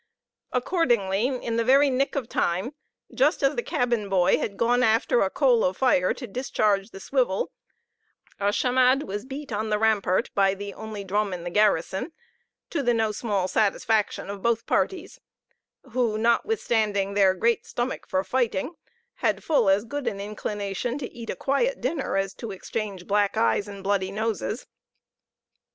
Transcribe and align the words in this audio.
Accordingly, 0.51 1.27
in 1.27 1.57
the 1.57 1.63
very 1.63 1.91
nick 1.91 2.15
of 2.15 2.27
time, 2.27 2.73
just 3.13 3.43
as 3.43 3.55
the 3.55 3.61
cabin 3.61 4.09
boy 4.09 4.39
had 4.39 4.57
gone 4.57 4.81
after 4.81 5.21
a 5.21 5.29
coal 5.29 5.63
of 5.63 5.77
fire 5.77 6.11
to 6.11 6.25
discharge 6.25 6.89
the 6.89 6.99
swivel, 6.99 7.51
a 8.39 8.51
chamade 8.51 9.03
was 9.03 9.25
beat 9.25 9.51
on 9.53 9.69
the 9.69 9.77
rampart 9.77 10.31
by 10.33 10.55
the 10.55 10.73
only 10.73 11.03
drum 11.03 11.33
in 11.33 11.43
the 11.43 11.51
garrison, 11.51 12.13
to 12.71 12.81
the 12.81 12.95
no 12.95 13.11
small 13.11 13.47
satisfaction 13.47 14.27
of 14.27 14.41
both 14.41 14.65
parties; 14.65 15.19
who, 15.91 16.17
not 16.17 16.47
withstanding 16.47 17.13
their 17.13 17.35
great 17.35 17.67
stomach 17.67 18.07
for 18.07 18.23
fighting, 18.23 18.73
had 19.17 19.43
full 19.43 19.69
as 19.69 19.85
good 19.85 20.07
an 20.07 20.19
inclination 20.19 20.97
to 20.97 21.13
eat 21.15 21.29
a 21.29 21.35
quiet 21.35 21.79
dinner 21.79 22.17
as 22.17 22.33
to 22.33 22.49
exchange 22.49 23.05
black 23.05 23.37
eyes 23.37 23.67
and 23.67 23.83
bloody 23.83 24.11
noses. 24.11 24.65